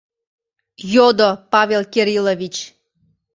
[0.93, 2.55] —йодо Павел Кириллович.